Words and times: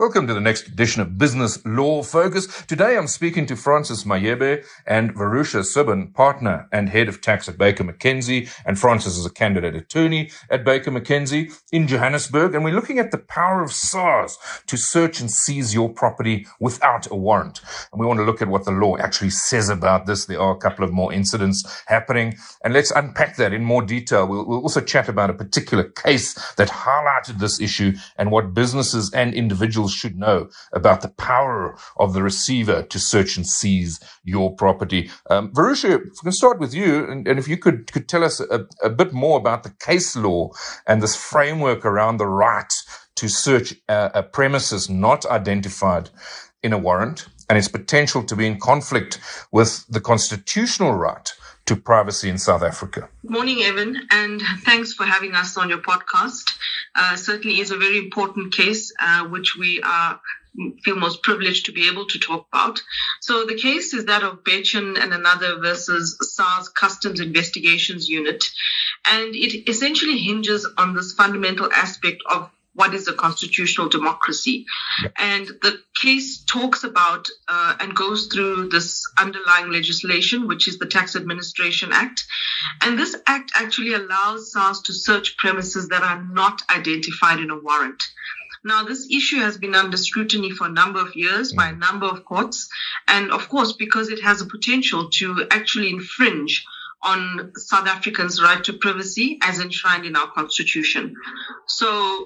Welcome 0.00 0.28
to 0.28 0.34
the 0.34 0.40
next 0.40 0.68
edition 0.68 1.02
of 1.02 1.18
Business 1.18 1.58
Law 1.66 2.04
Focus. 2.04 2.46
Today 2.66 2.96
I'm 2.96 3.08
speaking 3.08 3.46
to 3.46 3.56
Francis 3.56 4.04
Mayebe 4.04 4.64
and 4.86 5.12
Virusha 5.12 5.64
Subban, 5.64 6.14
partner 6.14 6.68
and 6.70 6.88
head 6.88 7.08
of 7.08 7.20
tax 7.20 7.48
at 7.48 7.58
Baker 7.58 7.82
McKenzie. 7.82 8.48
And 8.64 8.78
Francis 8.78 9.18
is 9.18 9.26
a 9.26 9.30
candidate 9.30 9.74
attorney 9.74 10.30
at 10.50 10.64
Baker 10.64 10.92
McKenzie 10.92 11.52
in 11.72 11.88
Johannesburg. 11.88 12.54
And 12.54 12.62
we're 12.62 12.76
looking 12.76 13.00
at 13.00 13.10
the 13.10 13.18
power 13.18 13.60
of 13.60 13.72
SARS 13.72 14.38
to 14.68 14.76
search 14.76 15.18
and 15.18 15.28
seize 15.28 15.74
your 15.74 15.88
property 15.88 16.46
without 16.60 17.10
a 17.10 17.16
warrant. 17.16 17.60
And 17.90 17.98
we 17.98 18.06
want 18.06 18.20
to 18.20 18.24
look 18.24 18.40
at 18.40 18.46
what 18.46 18.66
the 18.66 18.70
law 18.70 18.96
actually 18.98 19.30
says 19.30 19.68
about 19.68 20.06
this. 20.06 20.26
There 20.26 20.40
are 20.40 20.54
a 20.54 20.58
couple 20.58 20.84
of 20.84 20.92
more 20.92 21.12
incidents 21.12 21.82
happening. 21.88 22.36
And 22.62 22.72
let's 22.72 22.92
unpack 22.92 23.34
that 23.38 23.52
in 23.52 23.64
more 23.64 23.82
detail. 23.82 24.28
We'll, 24.28 24.46
we'll 24.46 24.62
also 24.62 24.80
chat 24.80 25.08
about 25.08 25.30
a 25.30 25.34
particular 25.34 25.82
case 25.82 26.34
that 26.54 26.68
highlighted 26.68 27.40
this 27.40 27.60
issue 27.60 27.94
and 28.16 28.30
what 28.30 28.54
businesses 28.54 29.12
and 29.12 29.34
individuals 29.34 29.87
should 29.92 30.18
know 30.18 30.48
about 30.72 31.02
the 31.02 31.08
power 31.08 31.76
of 31.96 32.12
the 32.12 32.22
receiver 32.22 32.82
to 32.82 32.98
search 32.98 33.36
and 33.36 33.46
seize 33.46 34.00
your 34.24 34.54
property. 34.54 35.10
Um, 35.30 35.52
Virusha, 35.52 35.96
if 35.96 36.02
we 36.04 36.24
can 36.24 36.32
start 36.32 36.58
with 36.58 36.74
you, 36.74 37.10
and, 37.10 37.26
and 37.26 37.38
if 37.38 37.48
you 37.48 37.56
could, 37.56 37.90
could 37.92 38.08
tell 38.08 38.24
us 38.24 38.40
a, 38.40 38.66
a 38.82 38.90
bit 38.90 39.12
more 39.12 39.38
about 39.38 39.62
the 39.62 39.74
case 39.80 40.16
law 40.16 40.50
and 40.86 41.02
this 41.02 41.16
framework 41.16 41.84
around 41.84 42.16
the 42.16 42.26
right 42.26 42.72
to 43.16 43.28
search 43.28 43.74
a, 43.88 44.10
a 44.14 44.22
premises 44.22 44.88
not 44.88 45.26
identified 45.26 46.10
in 46.62 46.72
a 46.72 46.78
warrant 46.78 47.26
and 47.48 47.58
its 47.58 47.68
potential 47.68 48.22
to 48.24 48.36
be 48.36 48.46
in 48.46 48.58
conflict 48.58 49.20
with 49.52 49.86
the 49.88 50.00
constitutional 50.00 50.92
right 50.92 51.32
to 51.68 51.76
privacy 51.76 52.30
in 52.30 52.38
South 52.38 52.62
Africa. 52.62 53.10
Morning, 53.22 53.62
Evan, 53.62 54.00
and 54.10 54.40
thanks 54.64 54.94
for 54.94 55.04
having 55.04 55.34
us 55.34 55.58
on 55.58 55.68
your 55.68 55.82
podcast. 55.82 56.56
Uh, 56.94 57.14
certainly 57.14 57.60
is 57.60 57.70
a 57.70 57.76
very 57.76 57.98
important 57.98 58.54
case, 58.54 58.90
uh, 58.98 59.24
which 59.24 59.54
we 59.58 59.82
are 59.82 60.18
feel 60.82 60.96
most 60.96 61.22
privileged 61.22 61.66
to 61.66 61.72
be 61.72 61.88
able 61.88 62.06
to 62.06 62.18
talk 62.18 62.46
about. 62.52 62.80
So 63.20 63.44
the 63.44 63.54
case 63.54 63.92
is 63.92 64.06
that 64.06 64.22
of 64.22 64.42
Bechin 64.42 64.98
and 64.98 65.12
another 65.12 65.58
versus 65.58 66.16
SARS 66.20 66.70
Customs 66.70 67.20
Investigations 67.20 68.08
Unit. 68.08 68.42
And 69.04 69.36
it 69.36 69.68
essentially 69.68 70.18
hinges 70.18 70.66
on 70.76 70.94
this 70.94 71.12
fundamental 71.12 71.70
aspect 71.70 72.22
of 72.28 72.50
what 72.78 72.94
is 72.94 73.08
a 73.08 73.12
constitutional 73.12 73.88
democracy. 73.88 74.64
And 75.18 75.48
the 75.48 75.80
case 76.00 76.44
talks 76.44 76.84
about 76.84 77.26
uh, 77.48 77.74
and 77.80 77.92
goes 77.92 78.28
through 78.28 78.68
this 78.68 79.04
underlying 79.18 79.72
legislation, 79.72 80.46
which 80.46 80.68
is 80.68 80.78
the 80.78 80.86
Tax 80.86 81.16
Administration 81.16 81.90
Act. 81.92 82.24
And 82.84 82.96
this 82.96 83.16
act 83.26 83.50
actually 83.56 83.94
allows 83.94 84.52
SARS 84.52 84.82
to 84.82 84.92
search 84.92 85.36
premises 85.38 85.88
that 85.88 86.04
are 86.04 86.22
not 86.22 86.62
identified 86.70 87.40
in 87.40 87.50
a 87.50 87.58
warrant. 87.58 88.00
Now, 88.62 88.84
this 88.84 89.08
issue 89.10 89.40
has 89.40 89.58
been 89.58 89.74
under 89.74 89.96
scrutiny 89.96 90.52
for 90.52 90.68
a 90.68 90.72
number 90.72 91.00
of 91.00 91.16
years 91.16 91.52
by 91.52 91.70
a 91.70 91.72
mm. 91.72 91.80
number 91.80 92.06
of 92.06 92.24
courts. 92.24 92.68
And 93.08 93.32
of 93.32 93.48
course, 93.48 93.72
because 93.72 94.08
it 94.08 94.22
has 94.22 94.40
a 94.40 94.46
potential 94.46 95.10
to 95.14 95.48
actually 95.50 95.90
infringe 95.90 96.64
on 97.02 97.52
South 97.56 97.88
Africans' 97.88 98.40
right 98.40 98.62
to 98.64 98.72
privacy 98.72 99.38
as 99.42 99.58
enshrined 99.58 100.06
in 100.06 100.16
our 100.16 100.30
constitution. 100.30 101.14
So 101.66 102.24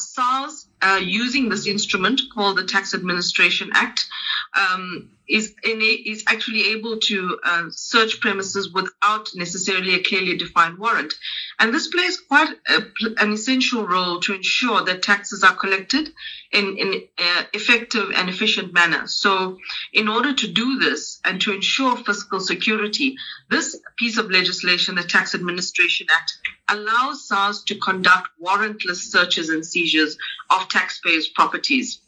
SARS, 0.00 0.66
uh, 0.82 1.00
using 1.02 1.48
this 1.48 1.66
instrument 1.66 2.20
called 2.34 2.56
the 2.56 2.64
Tax 2.64 2.94
Administration 2.94 3.70
Act, 3.74 4.08
um, 4.54 5.10
is 5.30 5.54
in 5.62 5.80
a, 5.80 5.84
is 5.84 6.24
actually 6.26 6.72
able 6.72 6.98
to 6.98 7.38
uh, 7.44 7.64
search 7.70 8.20
premises 8.20 8.72
without 8.72 9.28
necessarily 9.34 9.94
a 9.94 10.02
clearly 10.02 10.36
defined 10.36 10.78
warrant, 10.78 11.14
and 11.58 11.72
this 11.72 11.88
plays 11.88 12.20
quite 12.20 12.50
a, 12.68 12.82
an 13.18 13.32
essential 13.32 13.86
role 13.86 14.20
to 14.20 14.34
ensure 14.34 14.84
that 14.84 15.02
taxes 15.02 15.44
are 15.44 15.54
collected 15.54 16.10
in 16.52 16.76
in 16.78 17.02
uh, 17.18 17.42
effective 17.52 18.10
and 18.14 18.28
efficient 18.28 18.72
manner. 18.72 19.06
So, 19.06 19.58
in 19.92 20.08
order 20.08 20.34
to 20.34 20.48
do 20.48 20.78
this 20.78 21.20
and 21.24 21.40
to 21.42 21.52
ensure 21.52 21.96
fiscal 21.96 22.40
security, 22.40 23.16
this 23.48 23.78
piece 23.96 24.18
of 24.18 24.30
legislation, 24.30 24.96
the 24.96 25.02
Tax 25.02 25.34
Administration 25.34 26.08
Act, 26.10 26.32
allows 26.68 27.28
SARS 27.28 27.62
to 27.64 27.76
conduct 27.76 28.28
warrantless 28.42 29.10
searches 29.10 29.48
and 29.48 29.64
seizures 29.64 30.16
of 30.50 30.68
taxpayers' 30.68 31.28
properties. 31.28 32.00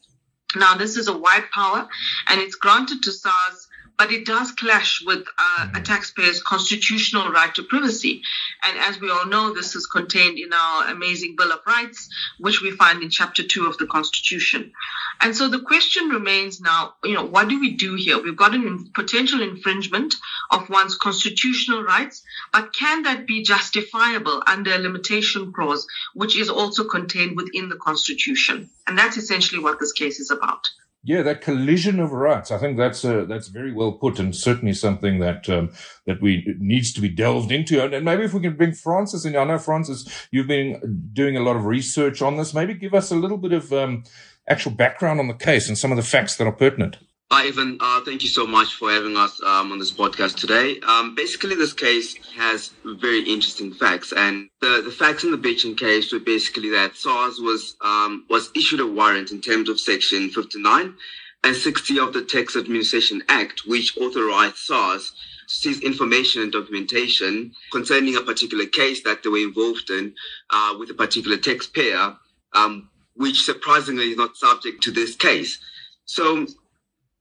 Now, 0.56 0.74
this 0.74 0.96
is 0.96 1.08
a 1.08 1.16
wide 1.16 1.50
power 1.52 1.88
and 2.28 2.40
it's 2.40 2.56
granted 2.56 3.02
to 3.02 3.12
SARS 3.12 3.68
but 3.98 4.10
it 4.10 4.26
does 4.26 4.52
clash 4.52 5.02
with 5.04 5.20
uh, 5.20 5.22
a 5.22 5.66
mm-hmm. 5.66 5.82
taxpayer's 5.82 6.42
constitutional 6.42 7.30
right 7.30 7.54
to 7.54 7.62
privacy. 7.62 8.22
And 8.64 8.78
as 8.78 9.00
we 9.00 9.10
all 9.10 9.26
know, 9.26 9.52
this 9.52 9.76
is 9.76 9.86
contained 9.86 10.38
in 10.38 10.52
our 10.52 10.88
amazing 10.88 11.36
Bill 11.36 11.52
of 11.52 11.60
Rights, 11.66 12.08
which 12.38 12.62
we 12.62 12.70
find 12.70 13.02
in 13.02 13.10
Chapter 13.10 13.42
2 13.42 13.66
of 13.66 13.78
the 13.78 13.86
Constitution. 13.86 14.72
And 15.20 15.36
so 15.36 15.48
the 15.48 15.60
question 15.60 16.08
remains 16.08 16.60
now, 16.60 16.94
you 17.04 17.14
know, 17.14 17.24
what 17.24 17.48
do 17.48 17.60
we 17.60 17.72
do 17.72 17.94
here? 17.94 18.20
We've 18.20 18.36
got 18.36 18.54
a 18.54 18.78
potential 18.94 19.42
infringement 19.42 20.14
of 20.50 20.68
one's 20.68 20.96
constitutional 20.96 21.82
rights, 21.82 22.22
but 22.52 22.74
can 22.74 23.02
that 23.04 23.26
be 23.26 23.42
justifiable 23.42 24.42
under 24.46 24.74
a 24.74 24.78
limitation 24.78 25.52
clause, 25.52 25.86
which 26.14 26.36
is 26.36 26.48
also 26.48 26.84
contained 26.84 27.36
within 27.36 27.68
the 27.68 27.76
Constitution? 27.76 28.70
And 28.86 28.98
that's 28.98 29.16
essentially 29.16 29.62
what 29.62 29.78
this 29.78 29.92
case 29.92 30.18
is 30.18 30.30
about. 30.30 30.68
Yeah, 31.04 31.22
that 31.22 31.40
collision 31.40 31.98
of 31.98 32.12
rights. 32.12 32.52
I 32.52 32.58
think 32.58 32.76
that's 32.76 33.04
uh, 33.04 33.24
that's 33.24 33.48
very 33.48 33.72
well 33.72 33.90
put, 33.90 34.20
and 34.20 34.34
certainly 34.36 34.72
something 34.72 35.18
that 35.18 35.48
um, 35.48 35.72
that 36.06 36.22
we 36.22 36.46
needs 36.60 36.92
to 36.92 37.00
be 37.00 37.08
delved 37.08 37.50
into. 37.50 37.82
And, 37.82 37.92
and, 37.92 38.04
maybe 38.04 38.22
if 38.22 38.32
we 38.32 38.40
can 38.40 38.56
bring 38.56 38.72
Francis 38.72 39.24
in, 39.24 39.36
I 39.36 39.42
know 39.42 39.58
Francis, 39.58 40.28
you've 40.30 40.46
been 40.46 41.08
doing 41.12 41.36
a 41.36 41.42
lot 41.42 41.56
of 41.56 41.64
research 41.64 42.22
on 42.22 42.36
this. 42.36 42.54
Maybe 42.54 42.74
give 42.74 42.94
us 42.94 43.10
a 43.10 43.16
little 43.16 43.36
bit 43.36 43.52
of 43.52 43.72
um, 43.72 44.04
actual 44.48 44.70
background 44.70 45.18
on 45.18 45.26
the 45.26 45.34
case 45.34 45.68
and 45.68 45.76
some 45.76 45.90
of 45.90 45.96
the 45.96 46.04
facts 46.04 46.36
that 46.36 46.46
are 46.46 46.52
pertinent. 46.52 46.98
Hi, 47.34 47.46
Evan. 47.46 47.78
Uh, 47.80 48.02
thank 48.02 48.22
you 48.22 48.28
so 48.28 48.46
much 48.46 48.74
for 48.74 48.90
having 48.90 49.16
us 49.16 49.40
um, 49.42 49.72
on 49.72 49.78
this 49.78 49.90
podcast 49.90 50.36
today. 50.36 50.78
Um, 50.80 51.14
basically, 51.14 51.54
this 51.54 51.72
case 51.72 52.14
has 52.36 52.72
very 52.84 53.20
interesting 53.20 53.72
facts, 53.72 54.12
and 54.14 54.50
the, 54.60 54.82
the 54.84 54.90
facts 54.90 55.24
in 55.24 55.30
the 55.30 55.38
Bechin 55.38 55.74
case 55.74 56.12
were 56.12 56.18
basically 56.18 56.68
that 56.72 56.94
SARS 56.94 57.38
was 57.38 57.74
um, 57.80 58.26
was 58.28 58.50
issued 58.54 58.80
a 58.80 58.86
warrant 58.86 59.30
in 59.30 59.40
terms 59.40 59.70
of 59.70 59.80
Section 59.80 60.28
59 60.28 60.94
and 61.42 61.56
60 61.56 61.98
of 62.00 62.12
the 62.12 62.22
Tax 62.22 62.54
Administration 62.54 63.22
Act, 63.30 63.62
which 63.66 63.96
authorized 63.96 64.58
SARS 64.58 65.12
to 65.48 65.54
seize 65.54 65.80
information 65.80 66.42
and 66.42 66.52
documentation 66.52 67.52
concerning 67.72 68.14
a 68.14 68.20
particular 68.20 68.66
case 68.66 69.02
that 69.04 69.22
they 69.22 69.30
were 69.30 69.38
involved 69.38 69.88
in 69.88 70.12
uh, 70.50 70.74
with 70.78 70.90
a 70.90 70.94
particular 70.94 71.38
taxpayer, 71.38 72.14
um, 72.52 72.90
which 73.16 73.40
surprisingly 73.40 74.10
is 74.10 74.18
not 74.18 74.36
subject 74.36 74.82
to 74.82 74.90
this 74.90 75.16
case. 75.16 75.58
So 76.04 76.46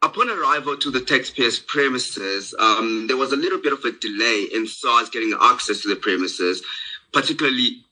Upon 0.04 0.32
arrival 0.32 0.78
to 0.78 0.90
the 0.90 1.02
taxpayer's 1.02 1.60
premises, 1.60 2.56
um, 2.58 3.06
there 3.08 3.18
was 3.18 3.34
a 3.34 3.36
little 3.38 3.60
bit 3.60 3.72
of 3.72 3.84
a 3.86 3.92
delay 3.92 4.48
in 4.52 4.66
SARS 4.66 5.10
getting 5.10 5.38
access 5.40 5.82
to 5.82 5.90
the 5.90 5.96
premises, 5.96 6.64
particularly 7.14 7.84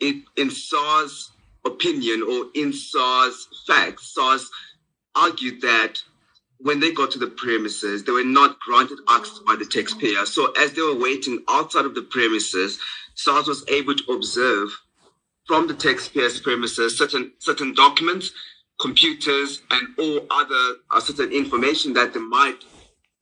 in, 0.00 0.24
in 0.36 0.50
SARS 0.50 1.30
opinion 1.64 2.22
or 2.22 2.46
in 2.54 2.74
SARS 2.74 3.48
facts. 3.66 4.14
SARS 4.14 4.50
argued 5.14 5.62
that 5.62 6.02
when 6.60 6.78
they 6.80 6.92
got 6.92 7.10
to 7.12 7.18
the 7.18 7.28
premises, 7.28 8.04
they 8.04 8.12
were 8.12 8.24
not 8.24 8.58
granted 8.60 8.98
access 9.08 9.38
by 9.46 9.56
the 9.56 9.64
taxpayer. 9.64 10.26
So 10.26 10.52
as 10.52 10.72
they 10.72 10.82
were 10.82 10.98
waiting 10.98 11.42
outside 11.48 11.86
of 11.86 11.94
the 11.94 12.02
premises, 12.02 12.78
SARS 13.14 13.46
was 13.46 13.64
able 13.68 13.94
to 13.94 14.12
observe 14.12 14.68
from 15.46 15.68
the 15.68 15.74
taxpayer's 15.74 16.40
premises 16.40 16.98
certain 16.98 17.32
certain 17.38 17.72
documents 17.72 18.32
computers 18.80 19.62
and 19.70 19.88
all 19.98 20.26
other 20.30 20.76
uh, 20.90 21.00
certain 21.00 21.32
information 21.32 21.92
that 21.92 22.14
they 22.14 22.20
might 22.20 22.64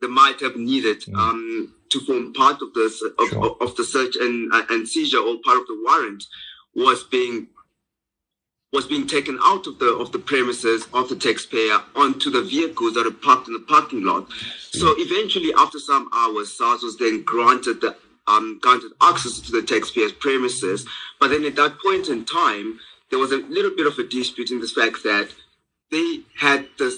they 0.01 0.09
might 0.09 0.39
have 0.41 0.57
needed 0.57 1.01
mm. 1.03 1.17
um, 1.17 1.75
to 1.91 2.01
form 2.01 2.33
part 2.35 2.61
of 2.61 2.73
this 2.75 3.03
of, 3.03 3.29
sure. 3.29 3.47
of, 3.47 3.69
of, 3.69 3.77
the 3.77 3.85
search 3.85 4.17
and 4.17 4.53
uh, 4.53 4.63
and 4.71 4.87
seizure 4.87 5.19
or 5.19 5.37
part 5.45 5.59
of 5.59 5.67
the 5.67 5.83
warrant 5.87 6.25
was 6.75 7.05
being 7.05 7.49
was 8.73 8.87
being 8.87 9.07
taken 9.07 9.39
out 9.43 9.67
of 9.67 9.79
the 9.79 9.87
of 9.87 10.13
the 10.13 10.19
premises 10.19 10.87
of 10.93 11.09
the 11.09 11.17
taxpayer 11.17 11.79
onto 11.95 12.31
the 12.31 12.43
vehicles 12.43 12.95
that 12.95 13.07
are 13.07 13.11
parked 13.11 13.49
in 13.49 13.55
the 13.55 13.61
parking 13.61 14.05
lot. 14.05 14.29
So 14.71 14.95
eventually, 14.99 15.53
after 15.57 15.79
some 15.79 16.11
hours, 16.13 16.53
SARS 16.53 16.83
was 16.83 16.99
then 16.99 17.23
granted 17.25 17.81
the 17.81 17.97
um, 18.27 18.59
granted 18.61 18.93
access 19.01 19.39
to 19.41 19.53
the 19.53 19.63
taxpayer's 19.63 20.13
premises. 20.13 20.87
But 21.21 21.29
then 21.29 21.45
at 21.45 21.57
that 21.57 21.79
point 21.81 22.09
in 22.09 22.25
time, 22.25 22.79
there 23.11 23.19
was 23.19 23.33
a 23.33 23.37
little 23.37 23.71
bit 23.75 23.87
of 23.87 23.99
a 23.99 24.03
dispute 24.03 24.51
in 24.51 24.61
the 24.61 24.67
fact 24.67 25.03
that 25.05 25.29
they 25.91 26.21
had 26.39 26.67
the, 26.79 26.97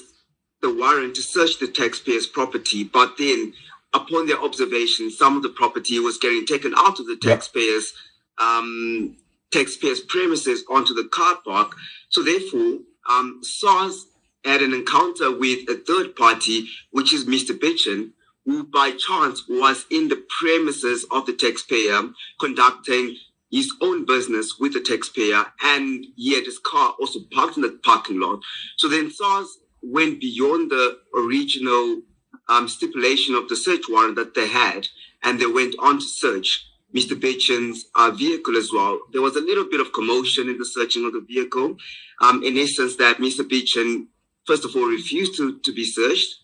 the 0.62 0.74
warrant 0.74 1.16
to 1.16 1.22
search 1.22 1.58
the 1.58 1.68
taxpayer's 1.68 2.26
property, 2.26 2.84
but 2.84 3.16
then 3.18 3.52
upon 3.94 4.26
their 4.26 4.40
observation, 4.40 5.10
some 5.10 5.36
of 5.36 5.42
the 5.42 5.48
property 5.48 5.98
was 5.98 6.18
getting 6.18 6.46
taken 6.46 6.74
out 6.76 6.98
of 7.00 7.06
the 7.06 7.16
taxpayer's 7.16 7.92
um, 8.38 9.16
taxpayer's 9.50 10.00
premises 10.00 10.64
onto 10.70 10.94
the 10.94 11.08
car 11.10 11.38
park. 11.44 11.74
So 12.10 12.22
therefore, 12.22 12.80
um, 13.08 13.40
SARS 13.42 14.06
had 14.44 14.62
an 14.62 14.72
encounter 14.72 15.36
with 15.36 15.68
a 15.68 15.74
third 15.74 16.14
party, 16.16 16.68
which 16.90 17.12
is 17.12 17.24
Mr. 17.24 17.58
Bechin, 17.58 18.12
who 18.44 18.64
by 18.64 18.92
chance 18.92 19.44
was 19.48 19.84
in 19.90 20.08
the 20.08 20.24
premises 20.40 21.04
of 21.10 21.26
the 21.26 21.34
taxpayer 21.34 22.00
conducting 22.40 23.16
his 23.50 23.72
own 23.80 24.04
business 24.04 24.58
with 24.58 24.74
the 24.74 24.80
taxpayer 24.80 25.44
and 25.62 26.04
he 26.16 26.34
had 26.34 26.44
his 26.44 26.58
car 26.58 26.94
also 27.00 27.20
parked 27.32 27.56
in 27.56 27.62
the 27.62 27.78
parking 27.82 28.20
lot. 28.20 28.40
So 28.76 28.88
then 28.88 29.10
SARS 29.10 29.58
went 29.82 30.20
beyond 30.20 30.70
the 30.70 30.98
original 31.16 32.02
um, 32.48 32.68
stipulation 32.68 33.34
of 33.34 33.48
the 33.48 33.56
search 33.56 33.82
warrant 33.88 34.16
that 34.16 34.34
they 34.34 34.48
had 34.48 34.88
and 35.22 35.40
they 35.40 35.46
went 35.46 35.74
on 35.78 35.98
to 35.98 36.04
search 36.04 36.66
Mr. 36.94 37.18
Bechen's 37.18 37.86
uh, 37.94 38.10
vehicle 38.10 38.56
as 38.56 38.70
well. 38.72 38.98
There 39.12 39.22
was 39.22 39.36
a 39.36 39.40
little 39.40 39.68
bit 39.68 39.80
of 39.80 39.92
commotion 39.92 40.48
in 40.48 40.58
the 40.58 40.64
searching 40.64 41.04
of 41.04 41.12
the 41.12 41.20
vehicle. 41.20 41.76
Um, 42.22 42.42
in 42.42 42.56
essence, 42.56 42.96
that 42.96 43.18
Mr. 43.18 43.48
Bechen, 43.48 44.06
first 44.46 44.64
of 44.64 44.74
all, 44.74 44.88
refused 44.88 45.36
to, 45.36 45.58
to 45.58 45.72
be 45.72 45.84
searched. 45.84 46.36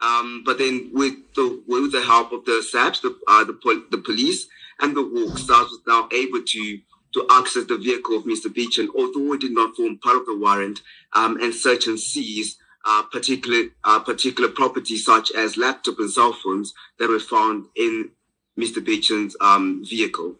Um, 0.00 0.42
but 0.46 0.56
then 0.56 0.90
with 0.94 1.14
the, 1.34 1.62
with 1.68 1.92
the 1.92 2.02
help 2.02 2.32
of 2.32 2.46
the 2.46 2.62
SAPS, 2.62 3.00
the, 3.00 3.18
uh, 3.28 3.44
the, 3.44 3.52
pol- 3.52 3.82
the 3.90 3.98
police 3.98 4.46
and 4.80 4.96
the 4.96 5.02
walk 5.02 5.38
SARS 5.38 5.70
was 5.70 5.80
now 5.86 6.08
able 6.12 6.42
to, 6.42 6.80
to 7.14 7.26
access 7.30 7.64
the 7.64 7.76
vehicle 7.76 8.16
of 8.16 8.24
Mr. 8.24 8.46
Bechen, 8.46 8.88
although 8.96 9.34
it 9.34 9.40
did 9.40 9.52
not 9.52 9.76
form 9.76 9.98
part 9.98 10.16
of 10.16 10.26
the 10.26 10.36
warrant, 10.36 10.80
um, 11.12 11.40
and 11.40 11.54
search 11.54 11.86
and 11.86 11.98
seize 11.98 12.56
uh, 12.84 13.02
particular 13.02 13.68
uh, 13.84 14.00
particular 14.00 14.48
properties 14.48 15.04
such 15.04 15.30
as 15.32 15.56
laptop 15.56 15.98
and 15.98 16.10
cell 16.10 16.32
phones 16.32 16.72
that 16.98 17.08
were 17.10 17.18
found 17.18 17.66
in 17.76 18.10
Mr. 18.58 18.84
Bechen's 18.84 19.36
um, 19.40 19.84
vehicle. 19.84 20.36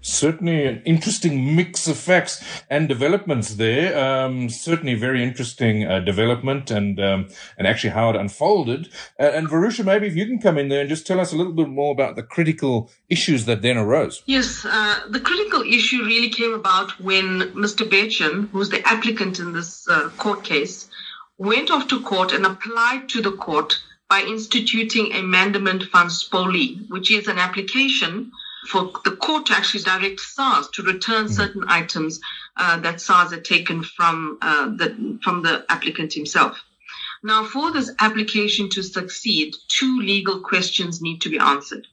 Certainly 0.00 0.66
an 0.66 0.82
interesting 0.84 1.56
mix 1.56 1.88
of 1.88 1.96
facts 1.96 2.44
and 2.70 2.88
developments 2.88 3.54
there. 3.54 3.98
Um, 3.98 4.48
certainly 4.48 4.94
very 4.94 5.22
interesting 5.22 5.84
uh, 5.84 6.00
development 6.00 6.70
and 6.70 7.00
um, 7.00 7.28
and 7.58 7.66
actually 7.66 7.90
how 7.90 8.10
it 8.10 8.16
unfolded. 8.16 8.88
Uh, 9.18 9.32
and 9.34 9.48
Virusha, 9.48 9.84
maybe 9.84 10.06
if 10.06 10.14
you 10.14 10.26
can 10.26 10.38
come 10.38 10.58
in 10.58 10.68
there 10.68 10.80
and 10.80 10.88
just 10.88 11.06
tell 11.06 11.18
us 11.18 11.32
a 11.32 11.36
little 11.36 11.52
bit 11.52 11.68
more 11.68 11.92
about 11.92 12.14
the 12.14 12.22
critical 12.22 12.90
issues 13.08 13.46
that 13.46 13.62
then 13.62 13.76
arose. 13.76 14.22
Yes, 14.26 14.64
uh, 14.64 15.00
the 15.08 15.20
critical 15.20 15.62
issue 15.62 16.04
really 16.04 16.30
came 16.30 16.54
about 16.54 16.98
when 17.00 17.40
Mr. 17.54 17.88
Bechen, 17.88 18.48
who's 18.50 18.70
the 18.70 18.86
applicant 18.86 19.38
in 19.38 19.52
this 19.52 19.88
uh, 19.88 20.08
court 20.18 20.44
case, 20.44 20.88
went 21.38 21.70
off 21.70 21.88
to 21.88 22.00
court 22.02 22.32
and 22.32 22.46
applied 22.46 23.08
to 23.08 23.20
the 23.20 23.32
court 23.32 23.78
by 24.08 24.20
instituting 24.20 25.12
a 25.12 25.22
mandament 25.22 25.90
van 25.90 26.08
spolie, 26.08 26.88
which 26.88 27.10
is 27.10 27.26
an 27.26 27.38
application 27.38 28.30
for 28.66 28.92
the 29.04 29.16
court 29.16 29.46
to 29.46 29.54
actually 29.54 29.82
direct 29.82 30.20
SARS 30.20 30.68
to 30.74 30.82
return 30.82 31.24
mm-hmm. 31.24 31.34
certain 31.34 31.64
items 31.68 32.20
uh, 32.56 32.78
that 32.80 33.00
SARS 33.00 33.30
had 33.30 33.44
taken 33.44 33.82
from 33.82 34.38
uh, 34.42 34.66
the 34.76 35.18
from 35.22 35.42
the 35.42 35.64
applicant 35.68 36.12
himself. 36.12 36.58
Now, 37.22 37.44
for 37.44 37.72
this 37.72 37.90
application 37.98 38.68
to 38.70 38.82
succeed, 38.82 39.54
two 39.68 40.00
legal 40.00 40.40
questions 40.40 41.00
need 41.00 41.20
to 41.22 41.30
be 41.30 41.38
answered. 41.38 41.86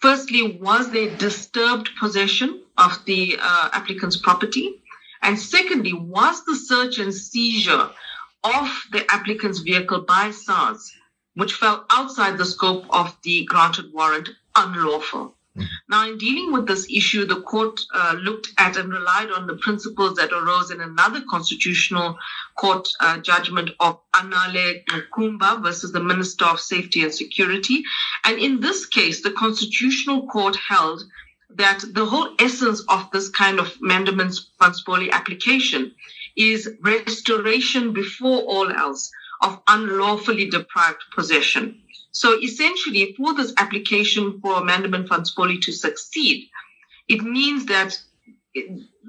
Firstly, 0.00 0.58
was 0.60 0.90
there 0.90 1.16
disturbed 1.16 1.90
possession 1.98 2.62
of 2.78 3.04
the 3.04 3.36
uh, 3.40 3.70
applicant's 3.72 4.16
property? 4.16 4.80
And 5.22 5.38
secondly, 5.38 5.94
was 5.94 6.44
the 6.44 6.56
search 6.56 6.98
and 6.98 7.12
seizure 7.12 7.90
of 8.44 8.68
the 8.92 9.04
applicant's 9.10 9.60
vehicle 9.60 10.02
by 10.02 10.30
SARS 10.30 10.92
which 11.34 11.54
fell 11.54 11.84
outside 11.90 12.38
the 12.38 12.44
scope 12.44 12.84
of 12.90 13.16
the 13.22 13.44
granted 13.46 13.92
warrant 13.92 14.30
unlawful. 14.54 15.34
Mm. 15.56 15.68
Now, 15.88 16.08
in 16.08 16.18
dealing 16.18 16.52
with 16.52 16.66
this 16.66 16.86
issue, 16.90 17.24
the 17.24 17.42
court 17.42 17.80
uh, 17.94 18.16
looked 18.20 18.48
at 18.58 18.76
and 18.76 18.92
relied 18.92 19.30
on 19.30 19.46
the 19.46 19.56
principles 19.56 20.16
that 20.16 20.32
arose 20.32 20.70
in 20.70 20.80
another 20.80 21.22
constitutional 21.30 22.18
court 22.56 22.88
uh, 23.00 23.18
judgment 23.18 23.70
of 23.78 24.00
Anale 24.14 24.84
Ngqukumba 24.86 25.62
versus 25.62 25.92
the 25.92 26.02
Minister 26.02 26.44
of 26.44 26.58
Safety 26.58 27.02
and 27.04 27.14
Security. 27.14 27.84
And 28.24 28.38
in 28.38 28.60
this 28.60 28.86
case, 28.86 29.22
the 29.22 29.30
constitutional 29.32 30.26
court 30.26 30.56
held 30.56 31.04
that 31.50 31.84
the 31.92 32.04
whole 32.04 32.34
essence 32.40 32.82
of 32.88 33.08
this 33.12 33.28
kind 33.28 33.60
of 33.60 33.76
mandaments 33.80 34.50
van 34.60 34.72
spolie 34.72 35.12
application 35.12 35.94
is 36.36 36.68
restoration 36.82 37.92
before 37.92 38.42
all 38.42 38.72
else 38.72 39.10
of 39.40 39.60
unlawfully 39.68 40.50
deprived 40.50 41.02
possession. 41.14 41.80
So 42.14 42.40
essentially, 42.40 43.12
for 43.16 43.34
this 43.34 43.52
application 43.56 44.40
for 44.40 44.58
a 44.58 44.62
mandament 44.62 45.08
van 45.08 45.24
spolie 45.24 45.60
to 45.62 45.72
succeed, 45.72 46.48
it 47.08 47.22
means 47.22 47.66
that 47.66 48.00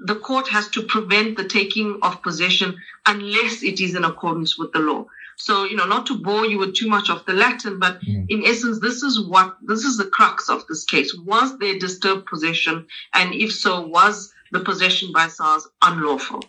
the 0.04 0.16
court 0.16 0.48
has 0.48 0.68
to 0.70 0.82
prevent 0.82 1.36
the 1.36 1.46
taking 1.48 2.00
of 2.02 2.20
possession 2.22 2.76
unless 3.06 3.62
it 3.62 3.80
is 3.80 3.94
in 3.94 4.04
accordance 4.04 4.58
with 4.58 4.72
the 4.72 4.80
law. 4.80 5.06
So, 5.36 5.64
you 5.64 5.76
know, 5.76 5.86
not 5.86 6.06
to 6.06 6.18
bore 6.18 6.46
you 6.46 6.58
with 6.58 6.74
too 6.74 6.88
much 6.88 7.08
of 7.08 7.24
the 7.26 7.34
Latin, 7.34 7.78
but 7.78 8.00
mm. 8.00 8.26
in 8.28 8.44
essence, 8.44 8.80
this 8.80 9.02
is 9.02 9.20
what, 9.20 9.56
this 9.62 9.84
is 9.84 9.98
the 9.98 10.06
crux 10.06 10.48
of 10.48 10.66
this 10.66 10.84
case. 10.84 11.14
Was 11.14 11.58
there 11.58 11.78
disturbed 11.78 12.26
possession? 12.26 12.86
And 13.14 13.34
if 13.34 13.52
so, 13.52 13.86
was 13.86 14.32
the 14.50 14.60
possession 14.60 15.12
by 15.12 15.28
SARS 15.28 15.68
unlawful? 15.80 16.42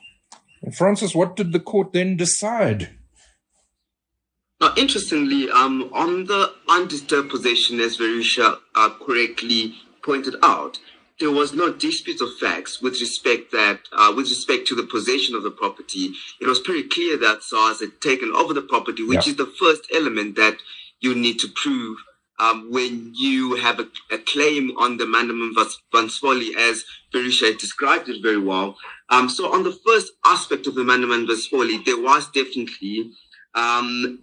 Francis, 0.74 1.14
what 1.14 1.36
did 1.36 1.52
the 1.52 1.60
court 1.60 1.94
then 1.94 2.18
decide? 2.18 2.97
Now, 4.60 4.74
interestingly, 4.76 5.50
um, 5.52 5.90
on 5.94 6.26
the 6.26 6.52
undisturbed 6.68 7.30
possession, 7.30 7.80
as 7.80 7.98
Virusha 7.98 8.58
uh, 8.76 8.90
correctly 9.06 9.76
pointed 10.04 10.36
out, 10.42 10.80
there 11.20 11.32
was 11.32 11.54
no 11.54 11.72
dispute 11.74 12.22
of 12.22 12.38
facts 12.38 12.82
with 12.82 13.00
respect 13.00 13.52
that 13.52 13.80
uh, 13.92 14.14
with 14.16 14.30
respect 14.30 14.68
to 14.68 14.76
the 14.76 14.84
possession 14.84 15.36
of 15.36 15.44
the 15.44 15.52
property. 15.52 16.12
It 16.40 16.48
was 16.48 16.60
pretty 16.60 16.88
clear 16.90 17.18
that 17.18 17.44
SARS 17.44 17.80
had 17.80 18.02
taken 18.02 18.32
over 18.36 18.54
the 18.54 18.62
property, 18.62 19.04
which 19.04 19.26
yeah. 19.26 19.32
is 19.32 19.38
the 19.38 19.54
first 19.60 19.88
element 19.94 20.36
that 20.36 20.58
you 21.02 21.16
need 21.16 21.40
to 21.40 21.48
prove 21.50 21.98
um, 22.40 22.72
when 22.72 23.14
you 23.16 23.56
have 23.56 23.80
a, 23.80 23.88
a, 24.12 24.20
claim 24.20 24.72
on 24.78 24.98
the 24.98 25.06
mandament 25.06 25.56
van 25.92 26.08
spolie, 26.08 26.56
as 26.56 26.84
Virusha 27.14 27.58
described 27.58 28.10
it 28.10 28.22
very 28.22 28.40
well. 28.40 28.78
Um, 29.10 29.28
so 29.28 29.52
on 29.52 29.64
the 29.64 29.78
first 29.86 30.12
aspect 30.26 30.68
of 30.68 30.76
the 30.76 30.84
mandament 30.84 31.28
van 31.28 31.38
spolie, 31.38 31.84
there 31.84 32.00
was 32.02 32.30
definitely 32.30 33.12
um, 33.56 34.20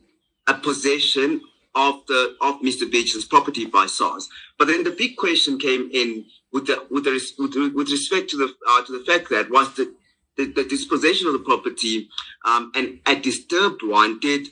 a 0.47 0.55
possession 0.55 1.41
of 1.75 2.07
the 2.07 2.37
of 2.41 2.61
Mr. 2.61 2.91
Bechen's 2.91 3.25
property 3.25 3.67
by 3.67 3.87
SARS. 3.87 4.29
But 4.59 4.69
then 4.69 4.85
the 4.85 4.91
big 4.91 5.17
question 5.17 5.59
came 5.59 5.91
in 5.93 6.27
with 6.53 6.67
the 6.67 6.87
with 6.91 7.05
the 7.05 7.21
with, 7.39 7.75
with 7.75 7.91
respect 7.91 8.31
to 8.31 8.37
the 8.37 8.55
uh, 8.69 8.85
to 8.85 8.99
the 8.99 9.05
fact 9.05 9.31
that 9.31 9.51
was 9.51 9.75
the 9.75 9.93
the, 10.37 10.47
the 10.47 10.65
dispossession 10.65 11.27
of 11.27 11.33
the 11.33 11.39
property 11.41 12.09
um, 12.45 12.73
and 12.75 13.01
a 13.07 13.15
disturbed 13.15 13.83
one 13.83 14.19
did 14.19 14.49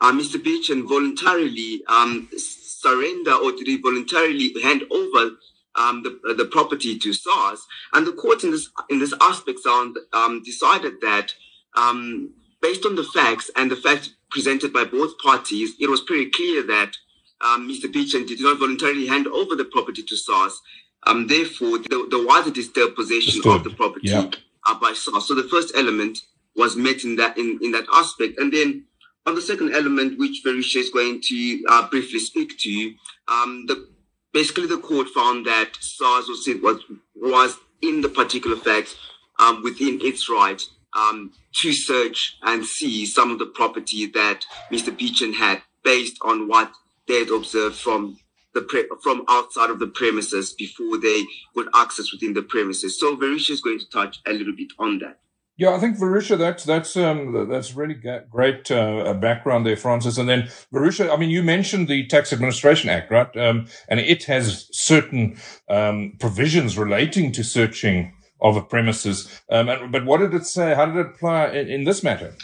uh, 0.00 0.12
Mr. 0.12 0.42
Bechen 0.42 0.86
voluntarily 0.86 1.82
um, 1.88 2.28
surrender 2.36 3.32
or 3.32 3.52
did 3.52 3.66
he 3.66 3.80
voluntarily 3.80 4.52
hand 4.62 4.82
over 4.90 5.36
um, 5.74 6.02
the, 6.02 6.34
the 6.34 6.44
property 6.44 6.98
to 6.98 7.12
SARS? 7.12 7.66
And 7.92 8.06
the 8.06 8.12
court 8.12 8.44
in 8.44 8.50
this 8.50 8.68
in 8.90 8.98
this 8.98 9.14
aspect 9.20 9.60
sound 9.60 9.96
um, 10.12 10.42
decided 10.42 11.00
that 11.00 11.34
um, 11.76 12.34
based 12.60 12.84
on 12.84 12.96
the 12.96 13.04
facts 13.04 13.50
and 13.56 13.70
the 13.70 13.76
facts 13.76 14.10
presented 14.32 14.72
by 14.72 14.84
both 14.84 15.18
parties, 15.18 15.74
it 15.78 15.88
was 15.88 16.00
pretty 16.00 16.30
clear 16.30 16.66
that 16.66 16.96
um, 17.40 17.68
Mr. 17.68 17.92
Bechen 17.92 18.26
did 18.26 18.40
not 18.40 18.58
voluntarily 18.58 19.06
hand 19.06 19.26
over 19.28 19.54
the 19.54 19.64
property 19.64 20.02
to 20.02 20.16
SARS. 20.16 20.60
Um, 21.04 21.26
therefore, 21.26 21.78
there, 21.78 21.98
there, 22.08 22.24
was 22.24 22.46
a 22.46 22.50
disturbed 22.50 22.96
possession 22.96 23.34
Disturbed. 23.34 23.66
of 23.66 23.72
the 23.72 23.76
property 23.76 24.08
yeah. 24.08 24.30
uh, 24.66 24.78
by 24.78 24.92
SARS. 24.92 25.26
So 25.26 25.34
the 25.34 25.48
first 25.48 25.72
element 25.76 26.18
was 26.56 26.76
met 26.76 27.04
in 27.04 27.16
that 27.16 27.36
in, 27.36 27.58
in 27.62 27.72
that 27.72 27.86
aspect. 27.92 28.38
And 28.38 28.52
then 28.52 28.84
on 29.26 29.34
the 29.34 29.42
second 29.42 29.74
element, 29.74 30.18
which 30.18 30.42
Virusha 30.44 30.76
is 30.76 30.90
going 30.90 31.20
to 31.22 31.64
uh, 31.68 31.88
briefly 31.88 32.20
speak 32.20 32.56
to, 32.58 32.94
um, 33.28 33.64
the, 33.66 33.88
basically 34.32 34.66
the 34.66 34.78
court 34.78 35.08
found 35.08 35.46
that 35.46 35.70
SARS 35.80 36.28
was, 36.28 36.48
was, 36.62 36.80
was 37.16 37.56
in 37.82 38.00
the 38.00 38.08
particular 38.08 38.56
facts 38.56 38.96
um, 39.40 39.62
within 39.62 39.98
its 40.02 40.30
right 40.30 40.62
um, 40.94 41.32
to 41.60 41.72
search 41.72 42.36
and 42.42 42.64
see 42.64 43.06
some 43.06 43.30
of 43.30 43.38
the 43.38 43.46
property 43.46 44.06
that 44.06 44.44
Mr. 44.70 44.96
Bechen 44.96 45.34
had 45.34 45.62
based 45.84 46.18
on 46.22 46.48
what 46.48 46.72
they 47.08 47.20
had 47.20 47.30
observed 47.30 47.76
from 47.76 48.18
the 48.54 48.62
pre- 48.62 48.88
from 49.02 49.24
outside 49.28 49.70
of 49.70 49.78
the 49.78 49.86
premises 49.86 50.52
before 50.52 50.98
they 50.98 51.24
got 51.56 51.66
access 51.74 52.12
within 52.12 52.34
the 52.34 52.42
premises. 52.42 52.98
So 52.98 53.16
Virusha 53.16 53.50
is 53.50 53.60
going 53.60 53.78
to 53.78 53.88
touch 53.88 54.20
a 54.26 54.32
little 54.32 54.54
bit 54.54 54.72
on 54.78 54.98
that. 54.98 55.18
Yeah, 55.56 55.74
I 55.74 55.78
think 55.78 55.98
Virusha, 55.98 56.38
that's 56.38 56.64
that's 56.64 56.96
um, 56.96 57.48
that's 57.48 57.74
really 57.74 57.94
great 57.94 58.70
uh, 58.70 59.12
background 59.14 59.66
there, 59.66 59.76
Francis. 59.76 60.16
And 60.16 60.28
then 60.28 60.48
Virusha, 60.72 61.12
I 61.12 61.16
mean, 61.16 61.28
you 61.30 61.42
mentioned 61.42 61.88
the 61.88 62.06
Tax 62.06 62.32
Administration 62.32 62.88
Act, 62.88 63.10
right? 63.10 63.36
Um, 63.36 63.66
and 63.88 64.00
it 64.00 64.24
has 64.24 64.68
certain 64.72 65.36
um, 65.68 66.14
provisions 66.18 66.78
relating 66.78 67.32
to 67.32 67.44
searching 67.44 68.14
of 68.42 68.56
a 68.56 68.62
premises. 68.62 69.28
Um, 69.48 69.68
and, 69.68 69.90
but 69.90 70.04
what 70.04 70.18
did 70.18 70.34
it 70.34 70.44
say? 70.44 70.74
How 70.74 70.86
did 70.86 70.96
it 70.96 71.06
apply 71.06 71.50
in, 71.50 71.68
in 71.68 71.84
this 71.84 72.02
matter? 72.02 72.34